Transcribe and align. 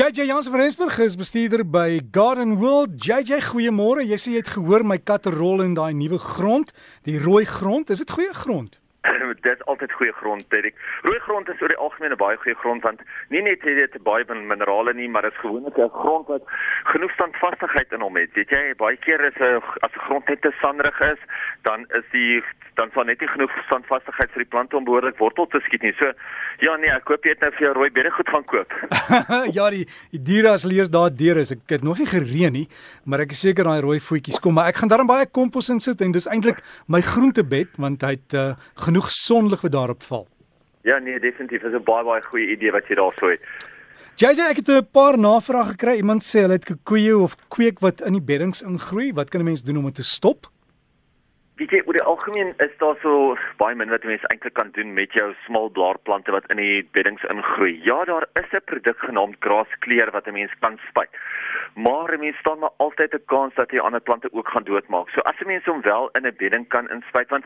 JJ 0.00 0.24
Jansen 0.24 0.52
van 0.52 0.60
Rensburg 0.60 0.98
is 0.98 1.16
bestuurder 1.16 1.70
by 1.70 2.00
Garden 2.10 2.56
World. 2.56 3.04
JJ, 3.04 3.42
goeiemôre. 3.50 4.00
Jy 4.08 4.16
sê 4.16 4.30
jy 4.32 4.40
het 4.40 4.48
gehoor 4.54 4.80
my 4.80 4.96
katte 4.96 5.28
rol 5.34 5.60
in 5.60 5.74
daai 5.76 5.92
nuwe 5.92 6.16
grond, 6.16 6.70
die 7.04 7.18
rooi 7.20 7.42
grond. 7.44 7.92
Is 7.92 8.00
dit 8.00 8.14
goeie 8.16 8.32
grond? 8.32 8.78
Dit 9.34 9.52
is 9.52 9.64
altyd 9.64 9.92
goeie 9.92 10.12
grond, 10.12 10.50
Derek. 10.50 10.76
Rooi 11.02 11.18
grond 11.18 11.48
is 11.48 11.60
oor 11.62 11.68
die 11.68 11.76
algemeen 11.76 12.12
'n 12.12 12.16
baie 12.16 12.36
goeie 12.36 12.56
grond 12.56 12.82
want 12.82 13.00
nie 13.28 13.42
net 13.42 13.62
het 13.62 13.92
dit 13.92 14.02
baie 14.02 14.24
van 14.24 14.46
minerale 14.46 14.94
nie, 14.94 15.08
maar 15.08 15.22
dit 15.22 15.32
is 15.32 15.38
gewoonlik 15.38 15.78
'n 15.78 15.88
grond 15.88 16.26
wat 16.26 16.42
genoeg 16.84 17.12
standvastigheid 17.12 17.92
in 17.92 18.00
hom 18.00 18.16
het. 18.16 18.32
Weet 18.34 18.50
jy, 18.50 18.74
baie 18.76 18.96
keer 18.96 19.20
is 19.20 19.38
'n 19.40 19.62
as 19.80 19.92
'n 19.92 20.06
grond 20.06 20.28
net 20.28 20.42
te 20.42 20.52
sanderig 20.60 21.00
is, 21.00 21.20
dan 21.62 21.86
is 21.88 22.04
die 22.12 22.42
dan 22.74 22.90
sal 22.94 23.04
net 23.04 23.20
nie 23.20 23.28
genoeg 23.28 23.52
standvastigheid 23.66 24.30
vir 24.34 24.44
die 24.44 24.50
plante 24.54 24.76
om 24.78 24.86
behoorlik 24.86 25.18
wortel 25.18 25.46
te 25.52 25.60
skiet 25.66 25.82
nie. 25.82 25.92
So 25.98 26.12
ja 26.64 26.76
nee, 26.76 26.90
ek 26.92 27.04
koop 27.08 27.24
net 27.24 27.42
nou 27.44 27.50
vir 27.56 27.66
jou 27.66 27.72
rooi 27.76 27.90
beddegoed 27.90 28.28
gaan 28.28 28.46
koop. 28.52 28.72
ja, 29.58 29.66
die 29.74 29.86
die 30.14 30.22
diere 30.30 30.54
as 30.56 30.64
leers 30.68 30.92
daar 30.92 31.10
deur 31.10 31.40
is. 31.42 31.52
Ek 31.56 31.76
het 31.76 31.84
nog 31.86 31.98
nie 31.98 32.08
gereën 32.10 32.52
nie, 32.52 32.66
maar 33.04 33.24
ek 33.26 33.34
is 33.36 33.42
seker 33.44 33.68
daai 33.68 33.82
rooi 33.84 33.98
voetjies 34.00 34.40
kom, 34.40 34.56
maar 34.58 34.70
ek 34.72 34.80
gaan 34.80 34.92
daarin 34.92 35.10
baie 35.10 35.28
kompos 35.28 35.70
insit 35.72 36.00
en 36.04 36.14
dis 36.16 36.28
eintlik 36.30 36.62
my 36.88 37.02
groentebed 37.04 37.76
want 37.80 38.04
hy 38.06 38.14
het 38.16 38.38
uh, 38.38 38.46
genoeg 38.86 39.10
sonlig 39.26 39.60
wat 39.60 39.72
daarop 39.72 40.02
val. 40.02 40.26
Ja 40.82 40.98
nee, 40.98 41.20
definitief. 41.20 41.62
Dit 41.62 41.72
is 41.72 41.78
'n 41.80 41.84
baie 41.84 42.04
baie 42.04 42.22
goeie 42.22 42.50
idee 42.56 42.72
wat 42.72 42.88
jy 42.88 42.94
daar 42.94 43.12
sou 43.18 43.30
het. 43.30 43.40
JJ, 44.20 44.40
ek 44.50 44.56
het 44.56 44.68
'n 44.68 44.88
paar 44.92 45.18
navrae 45.18 45.64
gekry. 45.64 45.96
Iemand 45.96 46.22
sê 46.22 46.40
hulle 46.40 46.52
het 46.52 46.68
koeie 46.84 47.18
of 47.18 47.36
kweek 47.48 47.78
wat 47.80 48.00
in 48.00 48.12
die 48.12 48.22
beddings 48.22 48.62
ingroei. 48.62 49.12
Wat 49.12 49.28
kan 49.30 49.40
'n 49.40 49.44
mens 49.44 49.62
doen 49.62 49.76
om 49.76 49.84
dit 49.84 49.94
te 49.94 50.02
stop? 50.02 50.46
Weet 51.60 51.70
jy, 51.70 51.82
oor 51.84 51.92
die 51.92 52.08
algemeen 52.08 52.54
is 52.56 52.76
daar 52.80 52.96
so 53.02 53.34
baie 53.60 53.74
min 53.76 53.90
wat 53.92 54.04
mense 54.08 54.28
eintlik 54.32 54.54
kan 54.56 54.70
doen 54.72 54.94
met 54.96 55.12
jou 55.12 55.34
smal 55.44 55.68
blaarplante 55.68 56.32
wat 56.32 56.46
in 56.48 56.56
die 56.56 56.88
beddings 56.96 57.24
ingroei. 57.28 57.74
Ja, 57.84 58.04
daar 58.04 58.24
is 58.40 58.48
'n 58.52 58.64
produk 58.64 58.98
genaamd 58.98 59.36
graskleur 59.40 60.10
wat 60.10 60.26
'n 60.26 60.32
mens 60.32 60.54
kan 60.60 60.78
spuit. 60.88 61.12
Maar 61.74 62.14
'n 62.14 62.20
mens 62.20 62.36
staan 62.38 62.58
maar 62.58 62.72
altyd 62.76 63.14
'n 63.14 63.24
kans 63.26 63.54
dat 63.54 63.70
jy 63.70 63.78
ander 63.78 64.00
plante 64.00 64.32
ook 64.32 64.48
gaan 64.48 64.64
doodmaak. 64.64 65.08
So 65.08 65.20
as 65.20 65.40
'n 65.40 65.46
mens 65.46 65.64
hom 65.64 65.82
wel 65.82 66.08
in 66.12 66.26
'n 66.26 66.36
bedding 66.36 66.68
kan 66.68 66.90
inspuit 66.90 67.28
want 67.28 67.44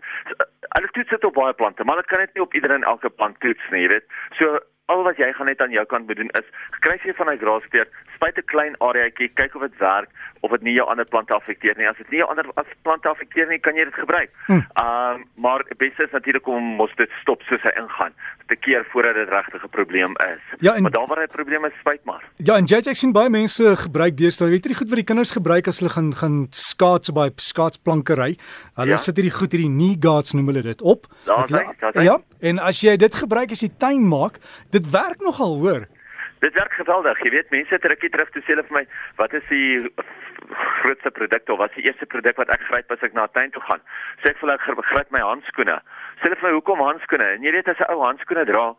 hulle 0.74 0.90
toets 0.92 1.10
dit 1.14 1.24
op 1.24 1.34
baie 1.38 1.54
plante, 1.54 1.84
maar 1.84 2.00
dit 2.02 2.10
kan 2.10 2.22
net 2.22 2.34
nie 2.34 2.42
op 2.42 2.54
iedereen 2.54 2.86
elke 2.92 3.10
plant 3.10 3.40
toets 3.40 3.66
nie, 3.70 3.84
jy 3.84 3.90
weet. 3.94 4.06
So 4.38 4.58
al 4.92 5.04
wat 5.06 5.20
jy 5.20 5.30
gaan 5.32 5.48
net 5.48 5.62
aan 5.64 5.72
jou 5.72 5.84
kant 5.88 6.06
moet 6.08 6.18
doen 6.20 6.32
is 6.38 6.48
kry 6.84 6.98
jy 7.02 7.14
van 7.16 7.30
daai 7.30 7.40
graskleur, 7.40 7.88
spuit 8.14 8.38
'n 8.38 8.50
klein 8.52 8.74
areaatjie, 8.78 9.30
kyk 9.34 9.54
of 9.54 9.62
dit 9.62 9.78
werk 9.78 10.10
of 10.44 10.50
dit 10.50 10.62
nie 10.62 10.74
jou 10.76 10.84
ander 10.88 11.06
plante 11.08 11.34
affekteer 11.34 11.76
nie. 11.78 11.88
As 11.88 11.96
dit 11.96 12.10
nie 12.12 12.20
jou 12.20 12.28
ander 12.28 12.46
as 12.60 12.68
plante 12.82 13.08
affekteer 13.08 13.48
nie, 13.48 13.58
kan 13.64 13.76
jy 13.78 13.86
dit 13.88 13.96
gebruik. 13.96 14.30
Hm. 14.46 14.60
Ehm 14.82 15.14
um, 15.14 15.24
maar 15.44 15.64
beste 15.78 16.04
is 16.04 16.12
natuurlik 16.12 16.46
om 16.48 16.64
mos 16.80 16.92
dit 16.96 17.10
stop 17.20 17.42
soos 17.48 17.62
hy 17.62 17.72
ingaan. 17.80 18.12
Te 18.52 18.56
keer 18.56 18.84
voordat 18.92 19.14
dit 19.14 19.28
regtig 19.28 19.64
'n 19.64 19.72
probleem 19.72 20.12
is. 20.26 20.42
Ja, 20.60 20.74
en, 20.74 20.82
maar 20.82 20.90
daar 20.90 21.06
waar 21.06 21.22
hy 21.22 21.24
'n 21.24 21.36
probleem 21.36 21.64
is, 21.64 21.72
spuit 21.80 22.04
maar. 22.04 22.22
Ja, 22.36 22.56
en 22.56 22.64
JJ 22.64 22.94
sien 22.94 23.12
baie 23.12 23.30
mense 23.30 23.76
gebruik 23.76 24.16
deesdae. 24.16 24.48
Weet 24.48 24.64
jy 24.64 24.74
goed 24.74 24.88
wat 24.88 25.00
die 25.02 25.10
kinders 25.10 25.30
gebruik 25.30 25.66
as 25.68 25.78
hulle 25.78 25.90
gaan 25.90 26.12
gaan 26.14 26.46
skaats 26.50 27.12
by 27.12 27.30
skaatsplankery? 27.36 28.36
Hulle 28.74 28.96
ja. 28.96 28.96
sit 28.96 29.16
hierdie 29.16 29.36
goed 29.38 29.52
hierdie 29.52 29.70
knee 29.70 29.96
guards 30.00 30.32
noem 30.32 30.46
hulle 30.46 30.62
dit 30.62 30.82
op. 30.82 31.06
Daar 31.24 31.48
sê, 31.48 31.64
daar 31.80 31.92
sê. 31.92 32.02
Ja, 32.02 32.18
en 32.40 32.58
as 32.58 32.80
jy 32.80 32.96
dit 32.96 33.14
gebruik 33.14 33.50
as 33.50 33.60
jy 33.60 33.70
tuin 33.78 34.08
maak, 34.08 34.38
dit 34.70 34.90
werk 34.90 35.20
nogal, 35.20 35.58
hoor. 35.58 35.88
Dit 36.44 36.52
werk 36.52 36.72
geweldig. 36.76 37.20
Jy 37.24 37.30
weet, 37.32 37.50
mense 37.50 37.72
het 37.72 37.84
rukkie 37.88 38.10
terug 38.12 38.28
toe 38.34 38.42
sê 38.44 38.52
hulle 38.52 38.64
vir 38.68 38.76
my, 38.76 38.82
wat 39.16 39.32
is 39.38 39.44
die 39.48 39.88
grootste 40.82 41.12
produk 41.16 41.48
of 41.54 41.60
wat 41.62 41.72
is 41.72 41.78
die 41.80 41.86
eerste 41.88 42.08
produk 42.14 42.36
wat 42.36 42.50
ek 42.52 42.66
gryp 42.68 42.90
as 42.92 43.04
ek 43.06 43.14
na 43.16 43.24
'n 43.24 43.32
tuin 43.32 43.52
toe 43.54 43.62
gaan? 43.64 43.80
Sê 44.20 44.28
ek 44.32 44.40
vir 44.40 44.50
hulle 44.50 44.84
gryp 44.90 45.08
my 45.16 45.22
handskoene. 45.24 45.76
Sê 46.20 46.28
hulle 46.28 46.36
vir 46.40 46.48
my 46.48 46.52
hoekom 46.56 46.84
handskoene? 46.84 47.28
En 47.36 47.46
jy 47.48 47.52
weet 47.56 47.68
as 47.72 47.80
'n 47.80 47.88
ou 47.94 48.04
handskoene 48.04 48.44
dra, 48.44 48.76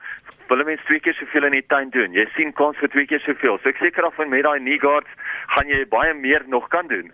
wil 0.50 0.64
mense 0.64 0.86
twee 0.86 1.00
keer 1.00 1.18
soveel 1.18 1.46
in 1.46 1.58
die 1.58 1.66
tuin 1.74 1.90
doen. 1.90 2.14
Jy 2.14 2.28
sien 2.36 2.54
kans 2.54 2.78
vir 2.78 2.90
twee 2.90 3.08
keer 3.08 3.24
soveel. 3.26 3.58
So 3.58 3.70
ek 3.70 3.82
seker 3.82 4.06
af 4.06 4.14
van 4.16 4.30
met 4.30 4.44
daai 4.44 4.60
knee 4.60 4.80
guards 4.80 5.10
gaan 5.58 5.68
jy 5.68 5.86
baie 5.90 6.14
meer 6.14 6.44
nog 6.48 6.70
kan 6.70 6.88
doen. 6.88 7.12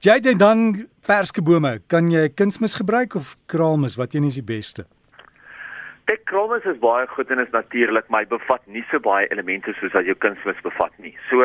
Jy 0.00 0.34
dan 0.36 0.88
perskebome, 1.06 1.78
kan 1.86 2.10
jy 2.10 2.28
kunsmis 2.28 2.74
gebruik 2.74 3.14
of 3.14 3.36
kraalmis? 3.46 3.96
Wat 3.96 4.14
een 4.14 4.24
is 4.24 4.34
die 4.34 4.42
beste? 4.42 4.86
Ek 6.12 6.24
kraalmis 6.28 6.64
is 6.68 6.78
baie 6.78 7.06
goed 7.06 7.30
en 7.30 7.40
is 7.40 7.52
natuurlik, 7.52 8.08
maar 8.08 8.24
hy 8.24 8.28
bevat 8.28 8.66
nie 8.66 8.84
so 8.90 9.00
baie 9.00 9.28
elemente 9.32 9.72
soos 9.78 9.92
wat 9.96 10.04
jou 10.04 10.16
kunsmis 10.20 10.60
bevat 10.62 10.92
nie. 10.98 11.16
So, 11.30 11.40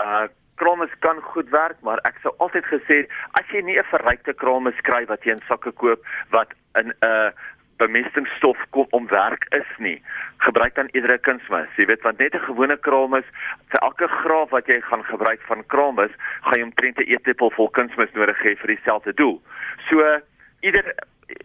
uh 0.00 0.26
kramis 0.54 0.92
kan 1.02 1.18
goed 1.20 1.48
werk, 1.50 1.80
maar 1.82 1.98
ek 2.06 2.20
sou 2.22 2.30
altyd 2.38 2.66
gesê 2.70 2.98
as 3.38 3.48
jy 3.50 3.62
nie 3.66 3.78
'n 3.78 3.90
verrykte 3.90 4.34
kramis 4.34 4.78
kry 4.86 5.02
wat 5.10 5.24
jy 5.26 5.32
in 5.32 5.42
sakke 5.48 5.72
koop 5.72 5.98
wat 6.30 6.54
in 6.78 6.92
'n 6.92 6.94
uh, 7.02 7.30
bemestingsstof 7.78 8.58
kom 8.70 8.86
om 8.90 9.08
werk 9.10 9.46
is 9.50 9.70
nie, 9.78 10.02
gebruik 10.46 10.74
dan 10.74 10.88
eerder 10.92 11.18
kunsmis. 11.18 11.68
Jy 11.76 11.86
weet 11.86 12.02
want 12.02 12.18
net 12.18 12.34
'n 12.34 12.46
gewone 12.46 12.76
kramis 12.76 13.26
vir 13.70 13.80
elke 13.82 14.08
graaf 14.08 14.50
wat 14.50 14.66
jy 14.66 14.80
gaan 14.80 15.04
gebruik 15.04 15.42
van 15.48 15.66
kramis, 15.66 16.14
gaan 16.42 16.58
jy 16.58 16.64
omtrent 16.64 16.98
'n 16.98 17.10
eetlepel 17.10 17.50
vol 17.50 17.70
kunsmis 17.70 18.12
nodig 18.14 18.38
hê 18.42 18.56
vir 18.56 18.76
dieselfde 18.76 19.12
doel. 19.14 19.42
So 19.90 20.20
ieder 20.60 20.94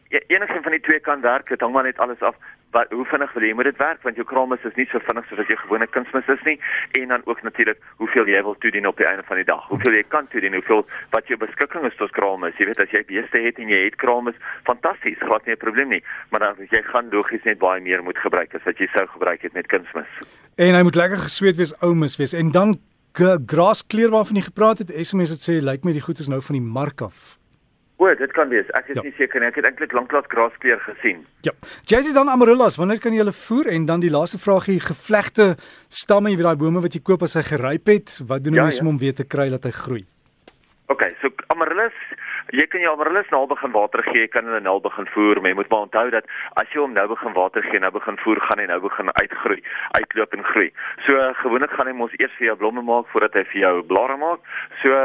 e-, 0.09 0.23
enigeen 0.27 0.63
van 0.63 0.71
die 0.71 0.81
twee 0.81 0.99
kan 0.99 1.21
werk, 1.21 1.49
dit 1.49 1.61
hang 1.61 1.73
maar 1.73 1.83
net 1.83 1.97
alles 1.97 2.21
af 2.21 2.35
wat 2.71 2.91
hoe 2.93 3.05
vinnig 3.09 3.31
wil 3.33 3.43
jy 3.43 3.53
moet 3.57 3.69
dit 3.69 3.79
werk 3.81 4.03
want 4.05 4.19
jou 4.19 4.25
kramis 4.29 4.65
is 4.67 4.75
nie 4.77 4.85
so 4.91 5.01
vinnig 5.07 5.25
soos 5.29 5.41
wat 5.41 5.49
jou 5.49 5.57
gewone 5.63 5.87
kunsmis 5.89 6.27
is 6.33 6.43
nie 6.45 6.57
en 6.99 7.13
dan 7.13 7.23
ook 7.25 7.41
natuurlik 7.45 7.79
hoeveel 8.01 8.29
jy 8.29 8.41
wil 8.45 8.57
toedien 8.61 8.87
op 8.89 8.97
die 8.97 9.07
einde 9.09 9.25
van 9.25 9.39
die 9.41 9.47
dag. 9.47 9.65
Hoeveel 9.71 9.97
jy 9.97 10.03
kan 10.13 10.27
toedien, 10.33 10.53
hoeveel 10.53 10.85
wat 11.15 11.31
jou 11.31 11.37
beskikking 11.41 11.87
is 11.89 11.97
tot 11.97 12.13
kramis. 12.17 12.57
Jy 12.61 12.69
weet 12.69 12.83
as 12.83 12.93
jy 12.93 13.01
beeste 13.09 13.41
het 13.41 13.61
en 13.61 13.73
jy 13.73 13.81
het 13.87 13.97
kramis, 14.01 14.37
fantasties, 14.69 15.17
glad 15.23 15.45
nie 15.45 15.55
'n 15.55 15.63
probleem 15.63 15.89
nie, 15.89 16.03
maar 16.29 16.39
dan 16.39 16.55
jy 16.69 16.81
gaan 16.91 17.09
logies 17.11 17.43
net 17.43 17.59
baie 17.59 17.81
meer 17.81 18.03
moet 18.03 18.17
gebruik 18.17 18.53
as 18.55 18.63
wat 18.65 18.77
jy 18.77 18.87
sou 18.93 19.07
gebruik 19.07 19.41
het 19.41 19.53
met 19.53 19.67
kunsmis. 19.67 20.11
En 20.57 20.75
hy 20.75 20.83
moet 20.83 20.95
lekker 20.95 21.17
gesweet 21.17 21.57
wees, 21.57 21.73
ou 21.81 21.95
mis 21.95 22.17
wees 22.17 22.33
en 22.33 22.51
dan 22.51 22.79
graskleur 23.45 24.09
waarvan 24.09 24.35
jy 24.35 24.41
gepraat 24.41 24.77
het, 24.77 24.93
SMS 24.93 25.29
het 25.29 25.41
sê 25.41 25.53
lyk 25.53 25.65
like 25.65 25.85
my 25.87 25.93
die 25.93 26.01
goed 26.01 26.19
is 26.19 26.27
nou 26.27 26.41
van 26.41 26.55
die 26.55 26.65
mark 26.65 27.01
af. 27.01 27.39
O, 27.99 28.07
dit 28.15 28.31
kan 28.31 28.47
wees. 28.47 28.67
Ek 28.79 28.87
is 28.93 28.95
ja. 28.95 29.03
nie 29.03 29.11
seker 29.17 29.41
nie. 29.43 29.49
Ek 29.51 29.57
het 29.59 29.65
eintlik 29.67 29.91
lanklaas 29.91 30.27
graskleur 30.31 30.79
gesien. 30.85 31.25
Ja. 31.43 31.51
Jaysie 31.91 32.13
dan 32.15 32.31
amarellas, 32.31 32.77
wanneer 32.79 33.01
kan 33.03 33.11
jy 33.11 33.19
hulle 33.25 33.35
voer 33.35 33.67
en 33.73 33.89
dan 33.89 33.99
die 33.99 34.11
laaste 34.13 34.39
vraagie, 34.39 34.77
gevlegte 34.79 35.49
stamme, 35.91 36.31
jy 36.31 36.39
weet 36.39 36.47
daai 36.47 36.61
bome 36.63 36.79
wat 36.85 36.95
jy 36.95 37.03
koop 37.03 37.27
as 37.27 37.35
hy 37.35 37.43
geryp 37.49 37.91
het, 37.91 38.15
wat 38.29 38.45
doen 38.45 38.55
'n 38.55 38.61
ja, 38.61 38.69
mens 38.69 38.79
ja. 38.79 38.85
om 38.85 38.93
hom 38.93 39.01
weer 39.03 39.17
te 39.19 39.27
kry 39.27 39.49
dat 39.51 39.67
hy 39.67 39.73
groei? 39.75 40.05
OK, 40.89 41.03
so 41.21 41.29
amarellas, 41.53 41.97
jy 42.55 42.65
kan 42.71 42.81
jou 42.81 42.93
amarellas 42.95 43.27
nou 43.29 43.43
begin 43.51 43.75
water 43.75 44.01
gee, 44.07 44.23
jy 44.23 44.29
kan 44.31 44.47
hulle 44.47 44.61
nou 44.63 44.79
begin 44.81 45.05
voer, 45.13 45.41
maar 45.41 45.51
jy 45.51 45.57
moet 45.59 45.69
maar 45.69 45.85
onthou 45.85 46.09
dat 46.15 46.31
as 46.55 46.71
jy 46.73 46.79
hom 46.79 46.95
nou 46.95 47.07
begin 47.11 47.35
water 47.35 47.67
gee, 47.67 47.79
nou 47.83 47.91
begin 47.91 48.17
voer, 48.23 48.39
gaan 48.47 48.63
hy 48.63 48.65
nou 48.71 48.79
begin 48.87 49.11
uitgroei, 49.11 49.59
uitloop 49.99 50.33
en 50.33 50.47
groei. 50.53 50.71
So 51.05 51.33
gewoonlik 51.43 51.75
gaan 51.75 51.91
hy 51.91 51.93
mos 51.99 52.15
eers 52.17 52.33
vir 52.39 52.47
jou 52.47 52.55
blomme 52.63 52.81
maak 52.81 53.11
voordat 53.11 53.35
hy 53.37 53.43
vir 53.51 53.61
jou 53.67 53.75
blare 53.91 54.17
maak. 54.17 54.41
So 54.81 54.95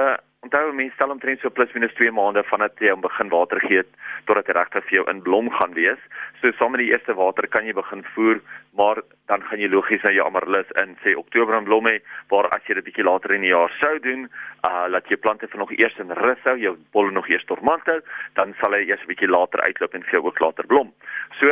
Onthou 0.45 0.75
mense 0.77 0.93
stel 0.99 1.13
omtrent 1.15 1.41
so 1.41 1.49
plus 1.49 1.71
minus 1.73 1.95
2 1.97 2.11
maande 2.13 2.43
vandat 2.45 2.77
jy 2.83 2.91
hom 2.93 3.01
begin 3.01 3.31
water 3.33 3.61
gee 3.65 3.81
totdat 4.29 4.51
hy 4.51 4.57
regtig 4.59 4.85
vir 4.89 4.97
jou 4.99 5.05
in 5.09 5.23
blom 5.25 5.49
gaan 5.57 5.73
wees. 5.77 6.01
So 6.41 6.53
saam 6.59 6.75
met 6.75 6.83
die 6.83 6.91
eerste 6.91 7.15
water 7.17 7.49
kan 7.49 7.65
jy 7.65 7.73
begin 7.77 8.03
voer, 8.13 8.43
maar 8.77 9.01
dan 9.33 9.45
gaan 9.49 9.63
jy 9.63 9.71
logies 9.73 10.05
na 10.05 10.13
jou 10.13 10.27
amaryllis 10.27 10.73
in 10.83 10.93
sê 11.05 11.15
Oktober 11.17 11.57
in 11.57 11.69
blom 11.69 11.89
hê, 11.89 11.97
waar 12.33 12.51
as 12.57 12.69
jy 12.69 12.77
dit 12.77 12.89
bietjie 12.91 13.07
later 13.09 13.33
in 13.37 13.47
die 13.47 13.55
jaar 13.55 13.73
sou 13.81 13.95
doen, 14.05 14.27
uh 14.69 14.85
laat 14.93 15.09
jy 15.09 15.17
plante 15.21 15.49
vir 15.49 15.63
nog 15.63 15.73
eers 15.79 15.97
in 16.05 16.13
rus 16.21 16.45
hou, 16.49 16.57
jou 16.61 16.75
bolle 16.97 17.17
nog 17.17 17.31
eers 17.33 17.49
dormant 17.49 17.89
hou, 17.89 18.01
dan 18.37 18.53
sal 18.61 18.77
hy 18.77 18.85
eers 18.85 19.01
'n 19.01 19.13
bietjie 19.13 19.33
later 19.33 19.65
uitloop 19.65 19.95
en 19.95 20.05
vir 20.05 20.19
jou 20.19 20.27
ook 20.29 20.45
later 20.45 20.67
blom. 20.69 20.93
So 21.41 21.49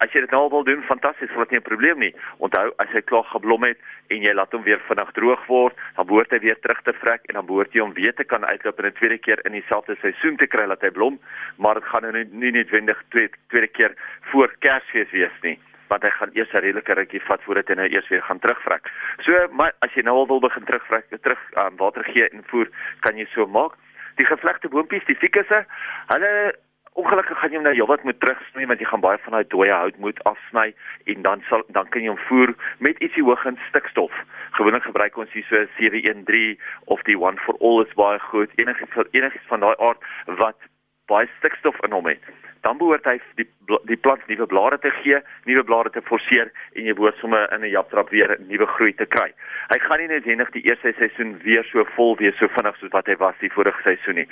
As 0.00 0.12
jy 0.14 0.22
dit 0.24 0.30
nou 0.32 0.46
wil 0.48 0.64
doen, 0.64 0.82
fantasties, 0.88 1.32
wat 1.36 1.50
nie 1.50 1.58
'n 1.60 1.68
probleem 1.68 1.98
nie. 1.98 2.14
Onthou, 2.38 2.72
as 2.78 2.88
hy 2.88 3.00
klaar 3.00 3.24
geblom 3.24 3.62
het 3.64 3.78
en 4.08 4.22
jy 4.22 4.32
laat 4.32 4.52
hom 4.52 4.62
weer 4.62 4.80
vinnig 4.88 5.12
droog 5.12 5.46
word, 5.46 5.76
dan 5.96 6.06
behoort 6.06 6.30
hy 6.30 6.38
weer 6.38 6.58
terug 6.60 6.80
te 6.82 6.92
vrek 6.92 7.20
en 7.28 7.34
dan 7.34 7.46
behoort 7.46 7.72
jy 7.72 7.80
hom 7.80 7.92
weer 7.92 8.14
te 8.14 8.24
kan 8.24 8.44
uitloop 8.44 8.78
in 8.80 8.86
'n 8.86 8.92
tweede 8.92 9.18
keer 9.18 9.40
in 9.44 9.52
dieselfde 9.52 9.96
seisoen 10.00 10.36
te 10.36 10.46
kry 10.46 10.66
dat 10.66 10.80
hy 10.80 10.90
blom, 10.90 11.20
maar 11.58 11.74
dit 11.74 11.84
gaan 11.84 12.02
nou 12.02 12.12
nie, 12.12 12.24
nie 12.32 12.52
noodwendig 12.52 13.02
tweede 13.10 13.36
tweede 13.48 13.68
keer 13.68 13.92
voor 14.32 14.48
Kersfees 14.58 15.10
wees 15.10 15.36
nie 15.42 15.58
want 15.90 16.02
hy 16.06 16.10
gaan 16.10 16.30
eers 16.32 16.52
'n 16.54 16.62
redelike 16.64 16.94
rukkie 16.94 17.22
vat 17.26 17.42
voordat 17.42 17.68
hy 17.68 17.74
nou 17.74 17.88
eers 17.88 18.08
weer 18.08 18.22
gaan 18.22 18.38
terugvrek. 18.38 18.90
So, 19.26 19.48
maar 19.50 19.72
as 19.80 19.92
jy 19.94 20.02
nou 20.02 20.16
al 20.16 20.26
wil 20.26 20.40
begin 20.40 20.64
terugvrek, 20.64 21.06
terug 21.22 21.40
um, 21.56 21.76
water 21.76 22.04
gee 22.04 22.28
en 22.28 22.44
voer, 22.46 22.68
kan 23.00 23.16
jy 23.16 23.26
so 23.34 23.46
maak. 23.46 23.74
Die 24.16 24.26
gevlegte 24.26 24.68
boontjies, 24.68 25.04
die 25.04 25.16
fikusse, 25.16 25.66
hulle 26.06 26.54
Ongelukkig 27.00 27.38
gaan 27.40 27.52
jy 27.52 27.56
hom 27.56 27.64
nou 27.64 27.72
heelwat 27.76 28.02
moet 28.04 28.18
terugsny 28.20 28.66
want 28.68 28.82
jy 28.82 28.88
gaan 28.90 29.04
baie 29.04 29.20
van 29.24 29.36
daai 29.36 29.46
dooie 29.52 29.72
hout 29.72 30.00
moet 30.04 30.18
afsny 30.28 30.66
en 31.12 31.22
dan 31.26 31.44
sal 31.48 31.62
dan 31.76 31.88
kan 31.94 32.04
jy 32.04 32.12
hom 32.12 32.20
voer 32.26 32.52
met 32.86 33.00
ietsie 33.06 33.24
hoog 33.24 33.44
in 33.48 33.56
stikstof. 33.68 34.18
Gewoonlik 34.58 34.84
gebruik 34.88 35.16
ons 35.22 35.32
hier 35.32 35.46
so 35.48 35.62
713 35.78 36.58
of 36.92 37.00
die 37.08 37.16
one 37.16 37.40
for 37.46 37.56
all 37.64 37.80
is 37.84 37.96
baie 38.02 38.20
goed. 38.26 38.52
Enigiets 38.60 39.00
enigiets 39.16 39.48
van 39.52 39.64
daai 39.64 39.76
aard 39.78 40.04
wat 40.42 40.68
baie 41.10 41.28
stikstof 41.38 41.76
in 41.86 41.92
hom 41.98 42.06
het 42.06 42.30
dan 42.60 42.78
behoort 42.78 43.06
hy 43.08 43.16
die 43.38 43.46
die 43.88 43.96
plant 43.96 44.24
nuwe 44.28 44.46
blare 44.50 44.78
te 44.82 44.90
gee, 45.00 45.20
nuwe 45.48 45.62
blare 45.64 45.92
te 45.94 46.02
forceer 46.04 46.50
en 46.74 46.88
jy 46.88 46.94
behoort 46.98 47.20
sommer 47.22 47.46
in 47.54 47.62
'n 47.64 47.72
japtrap 47.72 48.10
weer 48.10 48.36
nuwe 48.48 48.66
groei 48.66 48.92
te 48.94 49.06
kry. 49.06 49.30
Hy 49.72 49.78
gaan 49.78 50.00
nie 50.00 50.08
net 50.08 50.26
enig 50.26 50.50
die 50.50 50.64
eerste 50.68 50.92
seisoen 50.98 51.38
weer 51.42 51.64
so 51.64 51.84
vol 51.96 52.16
wees 52.16 52.36
so 52.38 52.48
vinnig 52.48 52.76
soos 52.76 52.92
wat 52.92 53.06
hy 53.06 53.16
was 53.16 53.34
die 53.40 53.52
vorige 53.52 53.82
seisoen 53.82 54.14
nie. 54.14 54.28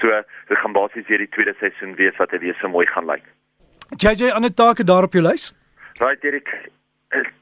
So 0.00 0.08
hy 0.48 0.54
gaan 0.54 0.72
basies 0.72 1.08
weer 1.08 1.18
die 1.18 1.32
tweede 1.34 1.54
seisoen 1.58 1.96
wees 1.96 2.16
wat 2.18 2.30
hy 2.30 2.38
weer 2.38 2.56
so 2.60 2.68
mooi 2.68 2.86
gaan 2.86 3.06
lyk. 3.06 3.24
JJ 3.96 4.30
ander 4.30 4.54
take 4.54 4.84
daar 4.84 5.02
op 5.02 5.12
jou 5.12 5.22
lys? 5.22 5.52
Right 6.00 6.24
Erik, 6.24 6.48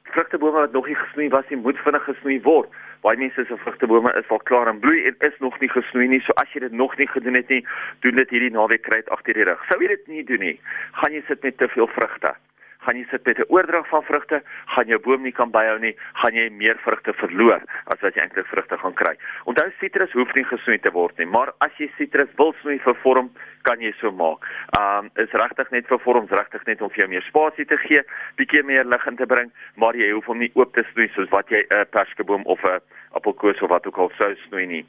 vrugtebome 0.04 0.60
wat 0.60 0.72
nog 0.72 0.86
nie 0.86 0.96
gesnoei 0.96 1.28
was 1.28 1.44
nie, 1.48 1.58
moet 1.58 1.78
vinnig 1.78 2.04
gesnoei 2.04 2.40
word. 2.42 2.68
Baie 3.00 3.18
mense 3.18 3.44
se 3.48 3.56
vrugtebome 3.64 4.12
is 4.20 4.28
al 4.28 4.42
klaar 4.50 4.68
en 4.68 4.80
bloei 4.82 5.06
en 5.08 5.16
is 5.28 5.38
nog 5.40 5.56
nie 5.60 5.70
gesnoei 5.72 6.08
nie. 6.08 6.20
So 6.26 6.36
as 6.42 6.52
jy 6.52 6.60
dit 6.66 6.76
nog 6.76 6.96
nie 7.00 7.08
gedoen 7.08 7.38
het 7.40 7.48
nie, 7.48 7.64
doen 8.04 8.20
dit 8.20 8.36
hierdie 8.36 8.52
naweek 8.52 8.84
kry 8.88 9.00
dit 9.00 9.10
agter 9.16 9.34
die 9.34 9.48
rug. 9.48 9.64
Sou 9.70 9.80
jy 9.80 9.88
dit 9.94 10.06
nie 10.14 10.24
doen 10.24 10.44
nie, 10.50 10.56
gaan 11.00 11.16
jy 11.16 11.24
sit 11.28 11.42
met 11.42 11.58
te 11.58 11.68
veel 11.72 11.88
vrugte 11.96 12.36
gaan 12.84 12.96
jy 12.96 13.06
sit 13.10 13.26
met 13.26 13.38
'n 13.38 13.48
oordrag 13.48 13.86
van 13.88 14.02
vrugte, 14.02 14.42
gaan 14.66 14.86
jou 14.86 15.00
boom 15.00 15.22
nie 15.22 15.32
kan 15.32 15.50
byhou 15.50 15.78
nie, 15.78 15.96
gaan 16.12 16.34
jy 16.34 16.50
meer 16.50 16.78
vrugte 16.78 17.12
verloor 17.12 17.62
as 17.84 18.00
wat 18.00 18.14
jy 18.14 18.22
eintlik 18.22 18.46
vrugte 18.46 18.76
gaan 18.78 18.94
kry. 18.94 19.14
Onthou 19.44 19.70
sitrus 19.80 20.12
hoef 20.12 20.34
nie 20.34 20.44
gesnoei 20.44 20.78
te 20.78 20.90
word 20.90 21.18
nie, 21.18 21.26
maar 21.26 21.52
as 21.58 21.72
jy 21.78 21.90
sitrus 21.96 22.28
wil 22.36 22.54
snoei 22.60 22.78
vir 22.78 22.94
vorm, 23.02 23.30
kan 23.62 23.80
jy 23.80 23.92
so 24.00 24.10
maak. 24.12 24.44
Um 24.78 25.10
is 25.16 25.32
regtig 25.32 25.70
net 25.70 25.86
vir 25.86 25.98
vorms, 25.98 26.30
regtig 26.30 26.64
net 26.66 26.82
om 26.82 26.90
vir 26.90 27.04
jou 27.04 27.08
meer 27.08 27.22
spasie 27.22 27.64
te 27.64 27.76
gee, 27.76 28.02
bietjie 28.36 28.62
meer 28.62 28.84
lig 28.84 29.06
in 29.06 29.16
te 29.16 29.26
bring, 29.26 29.52
maar 29.76 29.94
jy 29.94 30.10
hoef 30.12 30.26
hom 30.26 30.38
nie 30.38 30.52
oop 30.54 30.74
te 30.74 30.84
snoei 30.92 31.08
soos 31.14 31.28
wat 31.30 31.48
jy 31.50 31.64
'n 31.70 31.86
perskeboom 31.90 32.42
of 32.46 32.64
'n 32.64 32.80
appelkoos 33.12 33.62
of 33.62 33.68
wat 33.68 33.86
ook 33.86 33.98
al 33.98 34.10
sou 34.16 34.34
snoei 34.46 34.66
nie. 34.66 34.86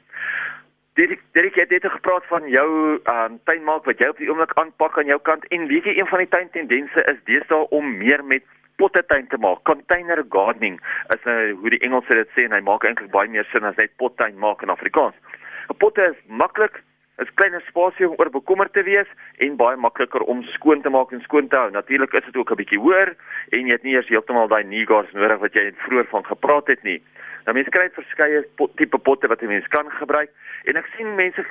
Dit 0.94 1.08
dit 1.32 1.54
het 1.54 1.68
dit 1.68 1.84
gepraat 1.90 2.24
van 2.26 2.48
jou 2.48 2.68
um 3.04 3.38
tuinmaak 3.44 3.84
wat 3.88 3.98
jy 3.98 4.10
op 4.12 4.18
die 4.20 4.28
oomblik 4.28 4.52
aanpak 4.60 4.98
aan 4.98 5.08
jou 5.08 5.20
kant 5.24 5.46
en 5.48 5.64
weet 5.70 5.86
jy 5.88 5.94
een 5.96 6.08
van 6.10 6.20
die 6.20 6.28
tuintendense 6.28 7.04
is 7.12 7.22
deesdae 7.24 7.68
om 7.72 7.96
meer 7.96 8.24
met 8.24 8.44
potte 8.76 9.00
tuin 9.06 9.26
te 9.32 9.38
maak. 9.40 9.62
Container 9.64 10.20
gardening 10.28 10.76
is 11.14 11.24
nou 11.24 11.38
hoe 11.62 11.72
die 11.72 11.80
Engelse 11.88 12.18
dit 12.20 12.34
sê 12.36 12.44
en 12.44 12.52
hy 12.52 12.60
maak 12.66 12.84
eintlik 12.84 13.08
baie 13.14 13.30
meer 13.32 13.48
sin 13.52 13.64
as 13.64 13.78
net 13.80 13.96
pottuin 13.96 14.36
maak 14.36 14.60
in 14.62 14.74
Afrikaans. 14.74 15.16
'n 15.70 15.78
Potte 15.80 16.10
is 16.10 16.20
maklik, 16.26 16.82
is 17.24 17.34
kleiner 17.40 17.64
spasie 17.68 18.08
om 18.08 18.18
oor 18.18 18.30
bekommerd 18.30 18.72
te 18.72 18.84
wees 18.84 19.08
en 19.38 19.56
baie 19.56 19.76
makliker 19.76 20.20
om 20.20 20.44
skoon 20.58 20.82
te 20.82 20.92
maak 20.92 21.12
en 21.12 21.24
skoon 21.24 21.48
te 21.48 21.56
hou. 21.56 21.70
Natuurlik 21.70 22.12
is 22.12 22.24
dit 22.28 22.36
ook 22.36 22.52
'n 22.52 22.60
bietjie 22.60 22.82
hoër 22.84 23.16
en 23.48 23.66
jy 23.66 23.72
het 23.72 23.82
nie 23.82 23.94
eers 23.94 24.12
heeltemal 24.12 24.48
daai 24.48 24.64
nigars 24.64 25.12
nodig 25.12 25.40
wat 25.40 25.54
jy 25.54 25.72
vroeër 25.72 26.08
van 26.12 26.24
gepraat 26.24 26.66
het 26.66 26.82
nie. 26.82 27.00
Nou 27.46 27.54
mense 27.56 27.70
kry 27.74 27.88
verskeie 27.94 28.42
pot, 28.56 28.74
tipe 28.76 28.98
potte 28.98 29.28
wat 29.28 29.42
'n 29.42 29.48
mens 29.48 29.68
kan 29.68 29.90
gebruik 29.90 30.30
en 30.64 30.76
ek 30.76 30.86
sien 30.96 31.14
mense 31.14 31.44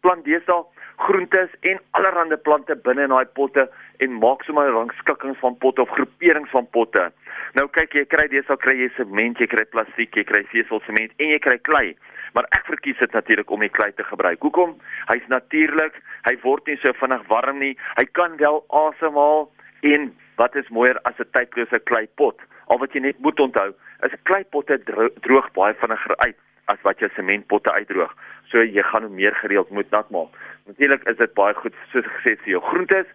plant 0.00 0.24
deesdae 0.24 0.64
groentes 0.96 1.50
en 1.60 1.80
allerlei 1.90 2.36
plante 2.36 2.76
binne 2.76 3.02
in 3.02 3.14
daai 3.14 3.26
potte 3.38 3.68
en 4.04 4.18
maak 4.22 4.44
sommer 4.46 4.70
rangskikkings 4.70 5.38
van 5.38 5.56
potte 5.58 5.82
of 5.82 5.90
groeperings 5.96 6.50
van 6.50 6.66
potte. 6.70 7.12
Nou 7.58 7.66
kyk 7.68 7.94
jy 7.94 8.04
kry 8.10 8.26
deesdae 8.28 8.56
kry 8.62 8.76
jy 8.78 8.90
sement, 8.96 9.38
jy 9.38 9.46
kry 9.50 9.64
plastiek, 9.64 10.16
jy 10.16 10.24
kry 10.24 10.42
vesel 10.52 10.80
sement 10.86 11.12
en 11.18 11.32
jy 11.34 11.38
kry 11.38 11.58
klei. 11.58 11.94
Maar 12.34 12.48
ek 12.56 12.66
verkies 12.66 12.98
dit 12.98 13.12
natuurlik 13.14 13.50
om 13.50 13.62
die 13.62 13.70
klei 13.70 13.92
te 13.94 14.06
gebruik. 14.06 14.40
Hoekom? 14.42 14.74
Hy's 15.10 15.26
natuurlik, 15.30 16.00
hy 16.26 16.34
word 16.42 16.66
nie 16.66 16.78
so 16.82 16.92
vinnig 16.98 17.22
warm 17.30 17.60
nie. 17.62 17.74
Hy 17.98 18.06
kan 18.18 18.36
wel 18.40 18.62
asemhaal 18.74 19.48
en 19.82 20.10
wat 20.36 20.56
is 20.56 20.68
mooier 20.68 20.98
as 21.02 21.18
'n 21.18 21.30
tydlose 21.32 21.78
kleipot? 21.78 22.40
Al 22.66 22.78
wat 22.78 22.92
jy 22.92 23.00
net 23.00 23.18
moet 23.18 23.40
onthou, 23.40 23.74
is 24.02 24.22
kleipotte 24.22 24.78
droog 25.20 25.52
baie 25.52 25.74
vinniger 25.74 26.16
uit 26.16 26.36
as 26.64 26.80
wat 26.82 26.98
jou 26.98 27.10
sementpotte 27.14 27.72
uitdroog. 27.72 28.14
So 28.50 28.62
jy 28.62 28.82
gaan 28.82 29.02
hom 29.02 29.14
meer 29.14 29.34
gereeld 29.34 29.70
moet 29.70 29.90
nat 29.90 30.10
maak. 30.10 30.32
Natuurlik 30.66 31.04
is 31.08 31.16
dit 31.16 31.34
baie 31.34 31.54
goed 31.54 31.74
soos 31.92 32.06
gesê 32.16 32.36
vir 32.40 32.54
jou 32.56 32.62
groentes, 32.70 33.06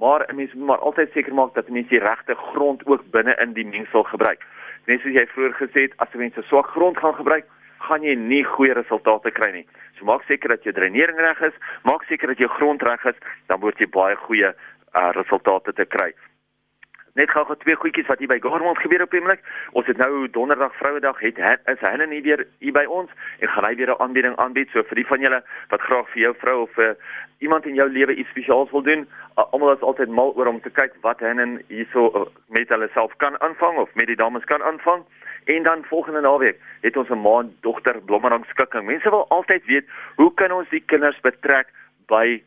maar 0.00 0.26
'n 0.28 0.36
mens 0.36 0.52
moet 0.54 0.66
maar 0.66 0.78
altyd 0.78 1.12
seker 1.12 1.34
maak 1.34 1.54
dat 1.54 1.68
mense 1.68 1.88
die 1.88 2.04
regte 2.04 2.34
grond 2.34 2.86
ook 2.86 3.10
binne 3.10 3.34
in 3.40 3.52
die 3.52 3.66
mengsel 3.66 4.02
gebruik. 4.02 4.44
Net 4.86 5.00
soos 5.00 5.12
jy 5.12 5.26
vroeër 5.26 5.54
gesê 5.54 5.80
het, 5.82 5.92
as 5.96 6.12
mense 6.12 6.42
swak 6.42 6.66
grond 6.66 6.98
gaan 6.98 7.14
gebruik, 7.14 7.44
gaan 7.78 8.02
jy 8.02 8.14
nie 8.14 8.44
goeie 8.44 8.72
resultate 8.72 9.30
kry 9.30 9.50
nie. 9.52 9.66
So 9.98 10.04
maak 10.04 10.22
seker 10.22 10.48
dat 10.48 10.62
jou 10.62 10.74
drenering 10.74 11.18
reg 11.18 11.40
is, 11.40 11.54
maak 11.82 12.04
seker 12.08 12.28
dat 12.28 12.38
jou 12.38 12.48
grond 12.48 12.82
reg 12.82 13.04
is, 13.04 13.18
dan 13.46 13.60
word 13.60 13.78
jy 13.78 13.86
baie 13.86 14.16
goeie 14.16 14.50
uh, 14.52 15.10
resultate 15.12 15.72
te 15.72 15.84
kry. 15.84 16.12
Net 17.18 17.32
gou 17.34 17.42
gou 17.48 17.56
twee 17.58 17.74
goedjies 17.74 18.06
wat 18.06 18.20
hier 18.22 18.30
by 18.30 18.36
Garmont 18.38 18.78
gebeur 18.78 19.02
op 19.02 19.10
die 19.10 19.18
oomblik. 19.18 19.40
Ons 19.74 19.88
het 19.90 19.98
nou 19.98 20.28
Donderdag 20.30 20.74
Vrouedag 20.78 21.18
het 21.18 21.38
is 21.66 21.80
hy 21.82 22.06
nie 22.06 22.20
weer 22.22 22.44
hier 22.62 22.74
by 22.76 22.84
ons 22.86 23.10
en 23.42 23.50
gaan 23.50 23.66
hy 23.66 23.74
weer 23.74 23.90
'n 23.90 24.02
aanbieding 24.04 24.36
aanbied 24.38 24.70
so 24.70 24.82
vir 24.86 25.00
die 25.00 25.06
van 25.06 25.20
julle 25.20 25.40
wat 25.70 25.82
graag 25.82 26.06
vir 26.12 26.22
jou 26.22 26.34
vrou 26.38 26.62
of 26.62 26.70
vir 26.78 26.90
uh, 26.90 26.94
iemand 27.38 27.66
in 27.66 27.74
jou 27.74 27.88
lewe 27.88 28.14
iets 28.14 28.30
spesiaals 28.30 28.70
wil 28.70 28.82
doen. 28.82 29.02
Uh, 29.36 29.44
Almal 29.50 29.74
is 29.74 29.82
altyd 29.82 30.08
mal 30.08 30.32
oor 30.36 30.46
om 30.46 30.60
te 30.60 30.70
kyk 30.70 30.94
wat 31.02 31.20
hen 31.20 31.62
hierso 31.66 32.06
uh, 32.14 32.26
met 32.46 32.68
hulle 32.68 32.88
self 32.94 33.16
kan 33.16 33.40
aanvang 33.40 33.78
of 33.78 33.94
met 33.94 34.06
die 34.06 34.16
dames 34.16 34.44
kan 34.44 34.62
aanvang. 34.62 35.02
En 35.44 35.62
dan 35.62 35.84
volgende 35.84 36.20
naweek 36.20 36.60
het 36.80 36.96
ons 36.96 37.10
'n 37.10 37.22
maand 37.22 37.50
dogter 37.62 38.00
blommerang 38.00 38.44
skikking. 38.46 38.86
Mense 38.86 39.10
wil 39.10 39.26
altyd 39.28 39.64
weet, 39.64 39.86
hoe 40.16 40.34
kan 40.34 40.52
ons 40.52 40.68
die 40.68 40.84
kinders 40.86 41.20
betrek 41.20 41.66
by 42.06 42.42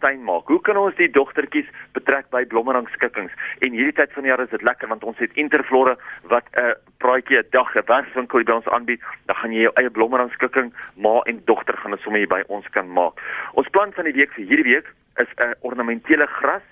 tuin 0.00 0.24
maak. 0.24 0.46
Hoe 0.46 0.60
kan 0.60 0.76
ons 0.76 0.96
die 0.96 1.10
dogtertjies 1.10 1.68
betrek 1.96 2.28
by 2.30 2.44
blommerangskikkings? 2.44 3.32
En 3.64 3.72
hierdie 3.72 3.94
tyd 3.96 4.12
van 4.12 4.26
die 4.26 4.32
jaar 4.32 4.44
is 4.44 4.52
dit 4.52 4.62
lekker 4.62 4.88
want 4.88 5.04
ons 5.04 5.18
het 5.18 5.32
Interflora 5.34 5.96
wat 6.32 6.44
'n 6.52 6.60
uh, 6.60 6.74
praatjie 6.98 7.38
'n 7.38 7.46
dag 7.50 7.74
'n 7.74 7.86
werkswinkel 7.86 8.44
by 8.44 8.52
ons 8.52 8.68
aanbied. 8.68 9.00
Dan 9.26 9.36
gaan 9.36 9.52
jy 9.52 9.62
jou 9.62 9.72
eie 9.74 9.90
blommerangskikking 9.90 10.72
ma 10.96 11.20
en 11.24 11.42
dogter 11.44 11.76
gaan 11.76 11.90
dit 11.90 12.00
sommer 12.00 12.20
hier 12.20 12.28
by 12.28 12.42
ons 12.48 12.68
kan 12.70 12.92
maak. 12.92 13.20
Ons 13.54 13.68
plan 13.68 13.92
van 13.92 14.04
die 14.04 14.12
week 14.12 14.32
vir 14.32 14.44
hierdie 14.44 14.72
week 14.74 14.94
is 15.16 15.28
'n 15.36 15.54
ornamentele 15.60 16.26
gras 16.26 16.62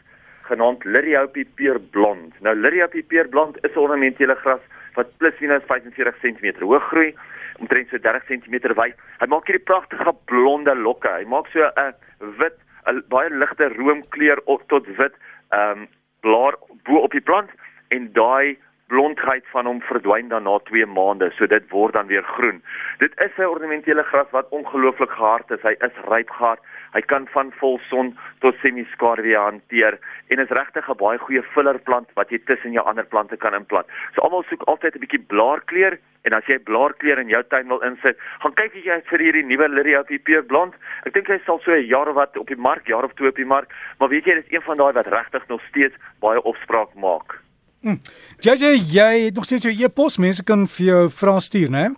genaamd 0.51 0.85
Liriopie 0.85 1.47
peerblond. 1.55 2.35
Nou 2.41 2.55
Liriopie 2.55 3.03
peerblond 3.03 3.65
is 3.65 3.75
'n 3.75 3.79
ornamentele 3.79 4.35
gras 4.35 4.61
wat 4.95 5.17
plus 5.19 5.39
minus 5.41 5.63
45 5.67 6.17
cm 6.21 6.61
hoog 6.61 6.89
groei 6.89 7.15
omtrent 7.59 7.89
so 7.89 7.99
30 7.99 8.25
cm 8.27 8.75
wyd. 8.75 8.97
Hy 9.21 9.27
maak 9.27 9.47
hierdie 9.47 9.65
pragtige 9.65 10.15
blonde 10.25 10.75
lokke. 10.75 11.09
Hy 11.09 11.25
maak 11.25 11.47
so 11.53 11.61
'n 11.77 11.95
wit 12.39 12.57
'n 12.87 13.05
baie 13.09 13.31
ligte 13.31 13.69
roomkleur 13.69 14.41
op 14.45 14.63
tot 14.69 14.87
wit 14.97 15.15
ehm 15.51 15.79
um, 15.79 15.89
blaar 16.21 16.55
bo 16.85 16.97
op 16.97 17.13
die 17.13 17.21
plant 17.21 17.51
en 17.89 18.13
daai 18.13 18.59
blondheid 18.91 19.45
van 19.55 19.67
hom 19.67 19.81
verdwyn 19.81 20.29
dan 20.29 20.43
na 20.43 20.59
2 20.59 20.87
maande, 20.87 21.31
so 21.37 21.47
dit 21.47 21.69
word 21.71 21.95
dan 21.95 22.07
weer 22.11 22.27
groen. 22.35 22.63
Dit 22.99 23.13
is 23.27 23.37
'n 23.39 23.53
ornamentele 23.55 24.03
gras 24.03 24.31
wat 24.31 24.49
ongelooflik 24.49 25.11
gehard 25.11 25.51
is. 25.51 25.63
Hy 25.63 25.75
is 25.89 25.97
ryp 26.09 26.31
gehard. 26.31 26.61
Hy 26.95 27.01
kan 27.01 27.27
van 27.33 27.53
volson 27.61 28.17
tot 28.43 28.57
semi-skaduwee 28.63 29.39
hanteer 29.39 29.99
en 30.29 30.43
is 30.43 30.55
regtig 30.59 30.89
'n 30.89 30.99
baie 30.99 31.19
goeie 31.19 31.43
fillerplant 31.55 32.09
wat 32.15 32.31
jy 32.31 32.39
tussen 32.47 32.73
jou 32.73 32.85
ander 32.85 33.05
plante 33.05 33.37
kan 33.37 33.55
inplant. 33.55 33.87
So 34.15 34.23
almal 34.23 34.45
soek 34.49 34.63
altyd 34.67 34.95
'n 34.95 35.01
bietjie 35.01 35.27
blaarkleur 35.27 35.99
en 36.25 36.33
as 36.33 36.47
jy 36.47 36.59
blaarkleur 36.59 37.19
in 37.19 37.29
jou 37.29 37.43
tuin 37.49 37.69
wil 37.69 37.81
insit, 37.81 38.17
gaan 38.43 38.55
kyk 38.55 38.75
jy 38.75 39.01
vir 39.11 39.19
hierdie 39.19 39.47
nuwe 39.47 39.69
Lyria 39.69 40.03
PP 40.03 40.43
blond. 40.49 40.75
Ek 41.07 41.15
dink 41.15 41.29
hy 41.29 41.39
sal 41.47 41.61
so 41.65 41.73
'n 41.73 41.87
jaar 41.87 42.09
of 42.09 42.15
wat 42.15 42.37
op 42.37 42.47
die 42.47 42.57
mark, 42.57 42.87
jaar 42.87 43.05
of 43.05 43.15
twee 43.15 43.29
op 43.29 43.37
die 43.37 43.45
mark, 43.45 43.73
maar 43.99 44.09
weet 44.09 44.25
jy, 44.25 44.35
dis 44.35 44.53
een 44.53 44.63
van 44.63 44.77
daai 44.77 44.93
wat 44.93 45.07
regtig 45.07 45.49
nog 45.49 45.61
steeds 45.69 45.95
baie 46.21 46.43
opspraak 46.43 46.95
maak. 46.95 47.41
Hm. 47.83 47.97
JJ, 48.41 48.77
jy 48.93 49.25
het 49.25 49.35
nog 49.35 49.45
steeds 49.45 49.65
jou 49.65 49.73
e-pos, 49.73 50.19
mense 50.19 50.45
kan 50.45 50.67
vir 50.69 50.87
jou 50.87 51.09
vra 51.09 51.39
stuur, 51.41 51.71
né? 51.71 51.95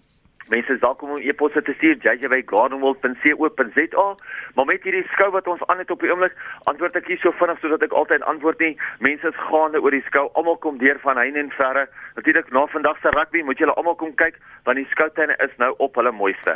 Mense 0.53 0.77
welkom 0.81 1.11
om 1.11 1.17
e-posse 1.17 1.63
te 1.63 1.73
stuur 1.77 1.97
jj@gardenworld.co.za. 2.05 4.17
Maar 4.55 4.65
met 4.65 4.83
hierdie 4.83 5.07
skou 5.13 5.31
wat 5.33 5.47
ons 5.49 5.67
aan 5.67 5.79
het 5.79 5.91
op 5.91 6.01
die 6.05 6.11
oomblik, 6.13 6.35
antwoord 6.69 6.97
ek 7.01 7.07
hier 7.09 7.21
so 7.23 7.33
vinnig 7.39 7.59
sodat 7.63 7.83
ek 7.87 7.95
altyd 8.01 8.23
antwoord 8.33 8.59
nie. 8.61 8.75
Mense 9.01 9.27
is 9.33 9.39
gaande 9.49 9.79
oor 9.81 9.95
die 9.97 10.05
skou. 10.11 10.27
Almal 10.37 10.59
kom 10.61 10.77
deur 10.83 10.99
van 11.01 11.17
heine 11.17 11.39
en 11.41 11.49
verre. 11.57 11.85
Natuurlik 12.19 12.49
na 12.53 12.67
vandag 12.75 13.01
se 13.01 13.09
rugby 13.17 13.41
moet 13.49 13.65
julle 13.65 13.77
almal 13.81 13.97
kom 13.97 14.13
kyk 14.15 14.37
want 14.69 14.77
die 14.77 14.91
skoutuine 14.91 15.35
is 15.47 15.55
nou 15.57 15.73
op 15.79 15.97
hulle 15.97 16.13
mooiste. 16.13 16.53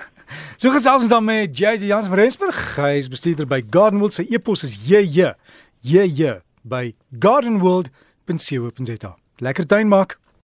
So 0.61 0.69
gesels 0.77 1.09
ons 1.09 1.15
dan 1.17 1.25
met 1.25 1.59
JJ 1.59 1.89
Jans 1.89 2.13
van 2.13 2.21
Rensburg. 2.21 2.61
Hy 2.77 3.01
is 3.01 3.09
bestuurder 3.09 3.49
by 3.49 3.65
Gardenworld. 3.71 4.19
Sy 4.19 4.29
e-pos 4.29 4.61
is 4.69 4.77
jj 4.91 5.33
jj 5.81 6.37
by 6.69 6.93
gardenworld.co.za. 7.17 9.17
Lekker 9.41 9.67
tuin 9.67 9.89
maak. 9.89 10.21